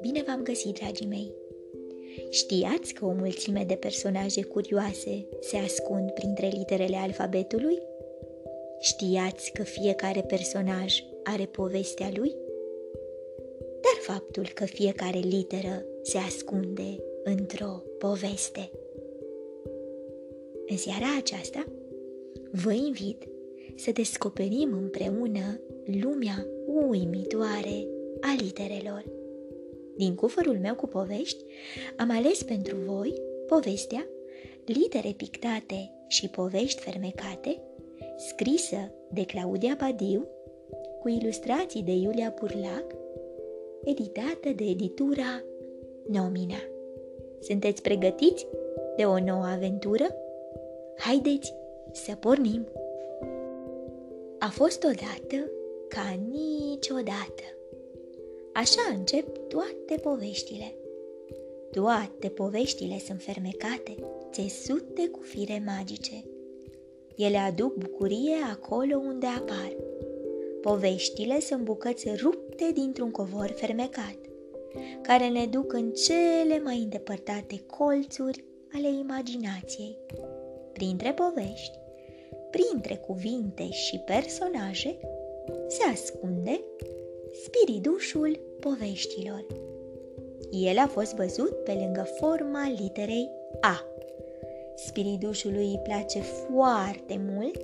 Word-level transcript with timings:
Bine 0.00 0.22
v-am 0.26 0.42
găsit, 0.42 0.78
dragii 0.78 1.06
mei! 1.06 1.32
Știați 2.30 2.92
că 2.92 3.04
o 3.04 3.12
mulțime 3.12 3.64
de 3.66 3.74
personaje 3.74 4.42
curioase 4.42 5.26
se 5.40 5.56
ascund 5.56 6.10
printre 6.10 6.46
literele 6.46 6.96
alfabetului? 6.96 7.78
Știați 8.80 9.52
că 9.52 9.62
fiecare 9.62 10.20
personaj 10.20 10.94
are 11.22 11.44
povestea 11.44 12.10
lui? 12.14 12.34
Dar 13.58 14.14
faptul 14.14 14.48
că 14.54 14.64
fiecare 14.64 15.18
literă 15.18 15.84
se 16.02 16.18
ascunde 16.18 16.96
într-o 17.24 17.82
poveste. 17.98 18.70
În 20.66 20.76
seara 20.76 21.06
aceasta, 21.18 21.64
vă 22.50 22.72
invit 22.72 23.28
să 23.74 23.92
descoperim 23.92 24.72
împreună 24.72 25.60
lumea 26.02 26.46
uimitoare 26.66 27.86
a 28.20 28.36
literelor. 28.38 29.04
Din 29.96 30.14
cufărul 30.14 30.58
meu 30.58 30.74
cu 30.74 30.86
povești, 30.86 31.44
am 31.96 32.10
ales 32.10 32.42
pentru 32.42 32.76
voi 32.76 33.14
povestea 33.46 34.08
Litere 34.64 35.14
pictate 35.16 35.90
și 36.08 36.28
povești 36.28 36.82
fermecate, 36.82 37.60
scrisă 38.16 38.92
de 39.10 39.24
Claudia 39.24 39.76
Badiu, 39.80 40.26
cu 41.00 41.08
ilustrații 41.08 41.82
de 41.82 41.92
Iulia 41.92 42.30
Purlac, 42.30 42.84
editată 43.84 44.48
de 44.56 44.64
editura 44.64 45.44
Nomina. 46.08 46.62
Sunteți 47.40 47.82
pregătiți 47.82 48.46
de 48.96 49.04
o 49.04 49.18
nouă 49.18 49.44
aventură? 49.44 50.06
Haideți 50.96 51.54
să 51.92 52.14
pornim! 52.20 52.83
A 54.44 54.50
fost 54.50 54.84
odată 54.84 55.50
ca 55.88 56.18
niciodată. 56.30 57.42
Așa 58.52 58.94
încep 58.96 59.48
toate 59.48 60.00
poveștile. 60.02 60.74
Toate 61.70 62.28
poveștile 62.28 62.98
sunt 62.98 63.22
fermecate, 63.22 63.94
țesute 64.32 65.08
cu 65.08 65.20
fire 65.20 65.62
magice. 65.66 66.24
Ele 67.16 67.36
aduc 67.36 67.74
bucurie 67.74 68.36
acolo 68.52 68.96
unde 68.96 69.26
apar. 69.26 69.76
Poveștile 70.60 71.40
sunt 71.40 71.62
bucăți 71.62 72.08
rupte 72.22 72.70
dintr-un 72.74 73.10
covor 73.10 73.54
fermecat, 73.56 74.18
care 75.02 75.28
ne 75.28 75.46
duc 75.46 75.72
în 75.72 75.92
cele 75.92 76.60
mai 76.64 76.78
îndepărtate 76.78 77.64
colțuri 77.66 78.44
ale 78.72 78.88
imaginației. 78.88 79.98
Printre 80.72 81.12
povești, 81.12 81.82
printre 82.54 82.96
cuvinte 82.96 83.70
și 83.70 83.98
personaje, 83.98 84.98
se 85.68 85.82
ascunde 85.92 86.60
spiridușul 87.32 88.40
poveștilor. 88.60 89.46
El 90.50 90.78
a 90.78 90.86
fost 90.86 91.14
văzut 91.14 91.64
pe 91.64 91.72
lângă 91.72 92.06
forma 92.20 92.72
literei 92.80 93.30
A. 93.60 93.84
Spiridușului 94.74 95.66
îi 95.66 95.80
place 95.82 96.20
foarte 96.20 97.20
mult 97.32 97.60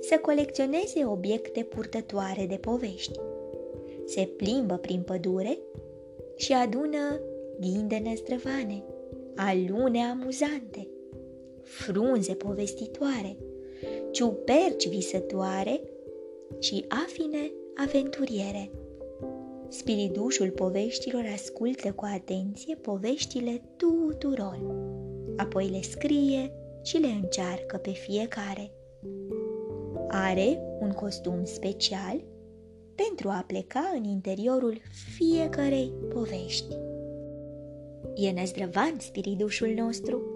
să 0.00 0.18
colecționeze 0.22 1.04
obiecte 1.04 1.62
purtătoare 1.62 2.46
de 2.46 2.56
povești. 2.56 3.18
Se 4.06 4.28
plimbă 4.36 4.74
prin 4.74 5.02
pădure 5.02 5.58
și 6.36 6.52
adună 6.52 7.20
ghinde 7.60 8.02
năstrăvane, 8.04 8.84
alune 9.36 10.02
amuzante, 10.02 10.88
frunze 11.62 12.34
povestitoare, 12.34 13.36
ciuperci 14.12 14.88
visătoare 14.88 15.80
și 16.58 16.84
afine 17.06 17.52
aventuriere. 17.84 18.70
Spiridușul 19.68 20.50
poveștilor 20.50 21.24
ascultă 21.34 21.92
cu 21.92 22.04
atenție 22.14 22.74
poveștile 22.74 23.62
tuturor, 23.76 24.60
apoi 25.36 25.68
le 25.68 25.80
scrie 25.80 26.52
și 26.82 26.96
le 26.96 27.06
încearcă 27.06 27.76
pe 27.76 27.90
fiecare. 27.90 28.72
Are 30.08 30.60
un 30.80 30.90
costum 30.90 31.44
special 31.44 32.24
pentru 32.94 33.28
a 33.28 33.44
pleca 33.46 33.92
în 33.96 34.04
interiorul 34.04 34.80
fiecărei 35.16 35.92
povești. 36.08 36.76
E 38.14 38.32
năzdrăvan 38.32 38.94
spiridușul 38.98 39.68
nostru? 39.76 40.31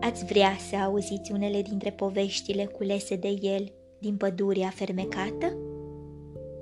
Ați 0.00 0.24
vrea 0.24 0.56
să 0.68 0.76
auziți 0.76 1.32
unele 1.32 1.62
dintre 1.62 1.90
poveștile 1.90 2.64
culese 2.64 3.16
de 3.16 3.38
el 3.40 3.72
din 4.00 4.16
pădurea 4.16 4.68
fermecată? 4.68 5.56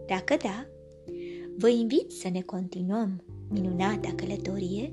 Dacă 0.07 0.37
da, 0.43 0.67
vă 1.59 1.69
invit 1.69 2.11
să 2.13 2.29
ne 2.29 2.41
continuăm 2.41 3.25
minunata 3.49 4.13
călătorie 4.17 4.93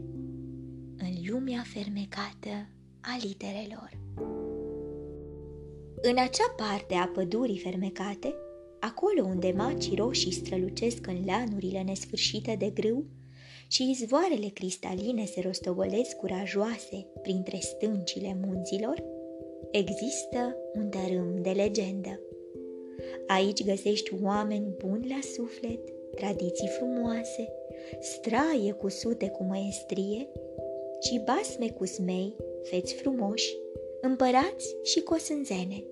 în 0.98 1.32
lumea 1.32 1.64
fermecată 1.74 2.70
a 3.02 3.18
literelor. 3.22 4.00
În 6.02 6.18
acea 6.18 6.54
parte 6.58 6.94
a 6.94 7.08
pădurii 7.08 7.60
fermecate, 7.60 8.36
acolo 8.80 9.24
unde 9.24 9.54
macii 9.58 9.96
roșii 9.96 10.32
strălucesc 10.32 11.08
în 11.08 11.26
lanurile 11.26 11.82
nesfârșite 11.82 12.56
de 12.60 12.70
grâu 12.70 13.06
și 13.72 13.90
izvoarele 13.90 14.48
cristaline 14.54 15.26
se 15.26 15.42
rostogolesc 15.42 16.16
curajoase 16.16 17.08
printre 17.22 17.58
stâncile 17.60 18.38
munților, 18.46 19.04
există 19.72 20.58
un 20.74 20.90
dărâm 20.90 21.42
de 21.42 21.50
legendă. 21.50 22.20
Aici 23.28 23.64
găsești 23.64 24.14
oameni 24.24 24.76
buni 24.78 25.08
la 25.08 25.20
suflet, 25.36 25.80
tradiții 26.16 26.68
frumoase, 26.68 27.54
straie 28.00 28.72
cusute 28.72 29.30
cu 29.30 29.44
măestrie 29.44 30.28
și 31.02 31.22
basme 31.26 31.70
cu 31.70 31.86
smei, 31.86 32.36
feți 32.64 32.94
frumoși, 32.94 33.58
împărați 34.02 34.76
și 34.84 35.02
cosânzene. 35.02 35.84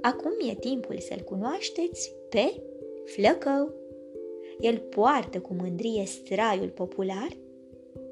Acum 0.00 0.32
e 0.50 0.54
timpul 0.54 0.98
să-l 0.98 1.20
cunoașteți 1.20 2.14
pe 2.28 2.62
Flăcău. 3.04 3.79
El 4.60 4.78
poartă 4.78 5.40
cu 5.40 5.54
mândrie 5.60 6.04
straiul 6.04 6.68
popular 6.68 7.36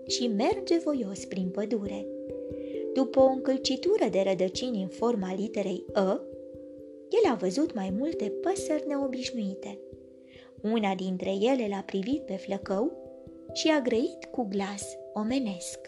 și 0.06 0.26
merge 0.26 0.78
voios 0.78 1.24
prin 1.24 1.48
pădure. 1.48 2.06
După 2.94 3.20
o 3.20 3.26
încălcitură 3.26 4.08
de 4.10 4.22
rădăcini 4.26 4.82
în 4.82 4.88
forma 4.88 5.34
literei 5.34 5.84
Ă, 5.94 6.20
el 7.10 7.30
a 7.30 7.34
văzut 7.34 7.74
mai 7.74 7.94
multe 7.98 8.32
păsări 8.40 8.84
neobișnuite. 8.86 9.78
Una 10.62 10.94
dintre 10.94 11.30
ele 11.30 11.66
l-a 11.70 11.82
privit 11.86 12.22
pe 12.22 12.32
flăcău 12.32 12.92
și 13.52 13.68
a 13.68 13.80
grăit 13.80 14.24
cu 14.30 14.46
glas 14.50 14.96
omenesc. 15.12 15.78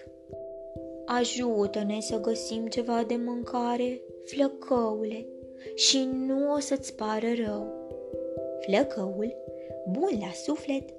Ajută-ne 1.07 2.01
să 2.01 2.21
găsim 2.21 2.67
ceva 2.67 3.05
de 3.07 3.17
mâncare, 3.25 4.01
flăcăule, 4.25 5.27
și 5.75 6.09
nu 6.27 6.53
o 6.53 6.59
să-ți 6.59 6.95
pară 6.95 7.27
rău. 7.45 7.89
Flăcăul, 8.61 9.37
bun 9.89 10.19
la 10.21 10.31
suflet, 10.33 10.91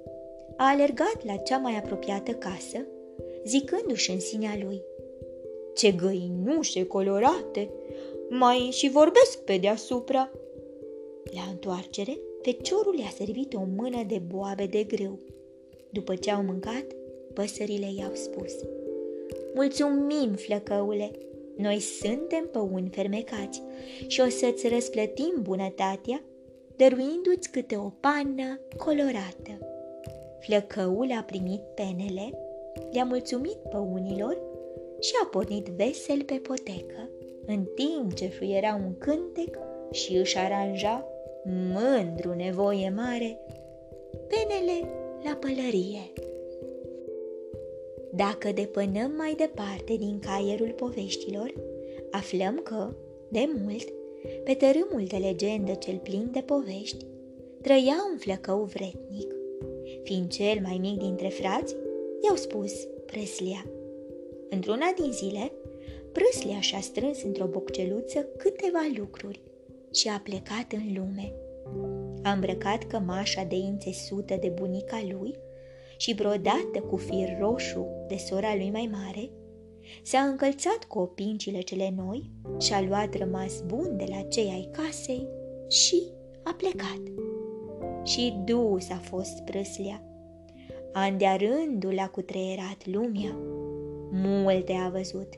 a 0.56 0.68
alergat 0.68 1.24
la 1.24 1.36
cea 1.36 1.58
mai 1.58 1.76
apropiată 1.76 2.30
casă, 2.30 2.86
zicându-și 3.44 4.10
în 4.10 4.20
sinea 4.20 4.58
lui, 4.62 4.82
Ce 5.74 5.90
găinușe 5.92 6.84
colorate! 6.84 7.70
mai 8.28 8.68
și 8.70 8.88
vorbesc 8.88 9.38
pe 9.44 9.56
deasupra. 9.56 10.30
La 11.34 11.42
întoarcere, 11.50 12.18
feciorul 12.42 12.98
i-a 12.98 13.12
servit 13.16 13.54
o 13.54 13.64
mână 13.76 14.02
de 14.06 14.22
boabe 14.26 14.66
de 14.66 14.82
grâu. 14.82 15.18
După 15.90 16.14
ce 16.14 16.30
au 16.30 16.42
mâncat, 16.42 16.84
păsările 17.32 17.86
i-au 17.98 18.14
spus 18.14 18.52
Mulțumim, 19.54 20.32
flăcăule! 20.34 21.10
Noi 21.56 21.78
suntem 21.78 22.48
păuni 22.52 22.88
fermecați 22.92 23.62
și 24.06 24.20
o 24.20 24.28
să-ți 24.28 24.68
răsplătim 24.68 25.34
bunătatea 25.42 26.24
dăruindu-ți 26.76 27.50
câte 27.50 27.76
o 27.76 27.90
pană 28.00 28.60
colorată. 28.76 29.58
Flăcăul 30.40 31.12
a 31.18 31.22
primit 31.22 31.60
penele, 31.74 32.38
le-a 32.92 33.04
mulțumit 33.04 33.56
păunilor 33.70 34.38
și 35.00 35.12
a 35.22 35.26
pornit 35.26 35.66
vesel 35.66 36.22
pe 36.22 36.34
potecă 36.34 37.10
în 37.46 37.64
timp 37.74 38.14
ce 38.14 38.26
fluiera 38.26 38.80
un 38.84 38.98
cântec 38.98 39.58
și 39.90 40.16
își 40.16 40.38
aranja, 40.38 41.06
mândru 41.44 42.34
nevoie 42.34 42.92
mare, 42.96 43.38
penele 44.28 44.88
la 45.24 45.38
pălărie. 45.40 46.12
Dacă 48.14 48.52
depănăm 48.52 49.12
mai 49.16 49.34
departe 49.36 49.96
din 49.96 50.18
caierul 50.18 50.70
poveștilor, 50.70 51.52
aflăm 52.10 52.60
că, 52.62 52.94
de 53.28 53.48
mult, 53.62 53.92
pe 54.44 54.54
tărâmul 54.54 55.06
de 55.06 55.16
legendă 55.16 55.72
cel 55.72 55.98
plin 55.98 56.28
de 56.32 56.40
povești, 56.40 57.06
trăia 57.60 57.96
un 58.12 58.18
flăcău 58.18 58.62
vretnic. 58.62 59.34
Fiind 60.02 60.30
cel 60.30 60.58
mai 60.62 60.78
mic 60.80 60.98
dintre 60.98 61.28
frați, 61.28 61.76
i-au 62.24 62.36
spus 62.36 62.72
Preslia. 63.06 63.66
Într-una 64.50 64.92
din 65.00 65.12
zile, 65.12 65.52
Prâslea 66.12 66.60
și-a 66.60 66.80
strâns 66.80 67.22
într-o 67.22 67.46
bocceluță 67.46 68.26
câteva 68.36 68.90
lucruri. 68.96 69.40
și 69.94 70.08
a 70.08 70.20
plecat 70.24 70.72
în 70.72 70.94
lume. 70.94 71.32
A 72.22 72.32
îmbrăcat 72.32 72.82
cămașa 72.84 73.44
de 73.44 73.54
ințesută 73.54 74.36
de 74.40 74.48
bunica 74.48 75.04
lui 75.10 75.34
și 75.96 76.14
brodată 76.14 76.80
cu 76.90 76.96
fir 76.96 77.28
roșu 77.40 77.86
de 78.08 78.16
sora 78.16 78.54
lui 78.54 78.70
mai 78.70 78.90
mare, 78.92 79.30
s-a 80.02 80.18
încălțat 80.18 80.84
cu 80.88 80.98
opincile 80.98 81.60
cele 81.60 81.94
noi 81.96 82.30
și-a 82.58 82.82
luat 82.82 83.14
rămas 83.14 83.62
bun 83.66 83.96
de 83.96 84.04
la 84.08 84.22
cei 84.22 84.50
ai 84.50 84.68
casei 84.72 85.26
și 85.68 86.02
a 86.44 86.54
plecat. 86.54 87.02
Și 88.04 88.34
dus 88.44 88.90
a 88.90 89.00
fost 89.02 89.40
prâslea. 89.40 90.06
An 90.92 91.18
de 91.18 91.26
rândul 91.38 91.98
a 91.98 92.08
cutreierat 92.08 92.86
lumea. 92.86 93.36
Multe 94.10 94.72
a 94.72 94.88
văzut, 94.88 95.28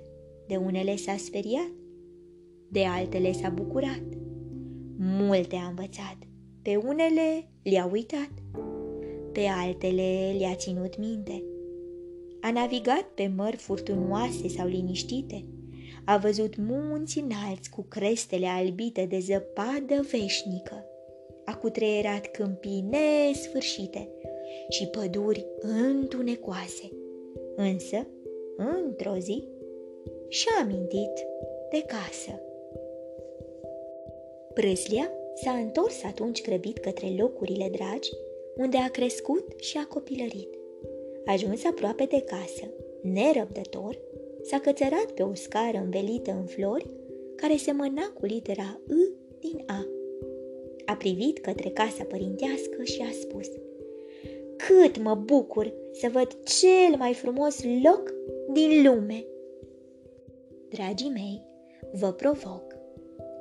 de 0.47 0.56
unele 0.56 0.97
s-a 0.97 1.17
speriat, 1.17 1.73
de 2.69 2.85
altele 2.85 3.33
s-a 3.33 3.49
bucurat. 3.49 4.03
Multe 4.99 5.56
a 5.56 5.69
învățat, 5.69 6.19
pe 6.62 6.77
unele 6.77 7.49
le-a 7.62 7.89
uitat, 7.93 8.31
pe 9.33 9.47
altele 9.47 10.35
le-a 10.39 10.55
ținut 10.55 10.99
minte. 10.99 11.43
A 12.44 12.50
navigat 12.50 13.02
pe 13.14 13.32
mări 13.37 13.56
furtunoase 13.56 14.49
sau 14.49 14.67
liniștite, 14.67 15.44
a 16.05 16.17
văzut 16.17 16.56
munți 16.56 17.19
înalți 17.19 17.70
cu 17.70 17.82
crestele 17.82 18.46
albite 18.46 19.05
de 19.05 19.19
zăpadă 19.19 20.06
veșnică, 20.11 20.87
a 21.44 21.56
cutreierat 21.56 22.26
câmpii 22.26 22.85
nesfârșite 22.91 24.08
și 24.69 24.87
păduri 24.87 25.46
întunecoase. 25.61 26.91
Însă, 27.56 28.06
într-o 28.56 29.17
zi, 29.19 29.49
și-a 30.29 30.62
amintit 30.62 31.26
de 31.70 31.85
casă. 31.87 32.41
Prâslia 34.55 35.11
s-a 35.35 35.52
întors 35.52 36.02
atunci 36.02 36.43
grăbit 36.43 36.79
către 36.79 37.14
locurile 37.19 37.69
dragi, 37.73 38.11
unde 38.56 38.76
a 38.76 38.91
crescut 38.91 39.61
și 39.61 39.76
a 39.79 39.87
copilărit. 39.87 40.63
Ajuns 41.25 41.65
aproape 41.65 42.05
de 42.05 42.21
casă, 42.21 42.71
nerăbdător, 43.03 43.99
s-a 44.43 44.59
cățărat 44.59 45.11
pe 45.15 45.23
o 45.23 45.35
scară 45.35 45.79
învelită 45.79 46.31
în 46.31 46.47
flori, 46.47 46.91
care 47.37 47.56
semăna 47.56 48.12
cu 48.15 48.26
litera 48.26 48.81
I 48.88 49.12
din 49.38 49.65
A. 49.67 49.87
A 50.85 50.97
privit 50.97 51.38
către 51.38 51.69
casa 51.69 52.05
părintească 52.05 52.82
și 52.82 53.00
a 53.00 53.12
spus 53.21 53.47
Cât 54.56 55.03
mă 55.03 55.15
bucur 55.15 55.73
să 55.93 56.09
văd 56.12 56.29
cel 56.43 56.97
mai 56.99 57.15
frumos 57.15 57.62
loc 57.82 58.15
din 58.53 58.87
lume! 58.87 59.25
Dragii 60.69 61.11
mei, 61.11 61.43
vă 61.93 62.12
provoc 62.12 62.77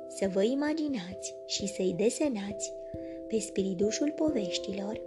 să 0.08 0.28
vă 0.32 0.42
imaginați 0.42 1.34
și 1.46 1.66
să-i 1.66 1.94
desenați 1.96 2.72
pe 3.28 3.38
spiridușul 3.38 4.10
poveștilor, 4.10 5.00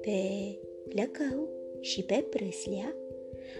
pe 0.00 0.18
plăcău 0.88 1.48
și 1.80 2.02
pe 2.02 2.24
prâslea, 2.30 2.94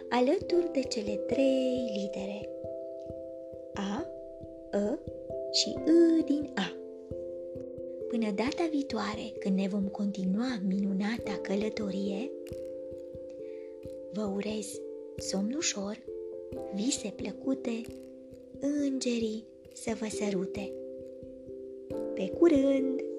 alături 0.08 0.72
de 0.72 0.81
cele 0.81 1.14
trei 1.14 1.93
litere 1.96 2.49
A, 3.75 4.11
E 4.72 4.99
și 5.52 5.69
I 5.69 6.22
din 6.25 6.50
A. 6.55 6.75
Până 8.08 8.31
data 8.31 8.69
viitoare, 8.70 9.32
când 9.38 9.58
ne 9.58 9.69
vom 9.69 9.88
continua 9.88 10.61
minunata 10.67 11.38
călătorie, 11.43 12.31
vă 14.12 14.32
urez 14.34 14.81
somn 15.17 15.55
ușor, 15.56 15.99
vise 16.75 17.12
plăcute, 17.17 17.81
îngerii 18.61 19.44
să 19.72 19.96
vă 19.99 20.06
sărute. 20.11 20.72
Pe 22.14 22.28
curând! 22.28 22.81
thank 22.81 23.00
you 23.00 23.10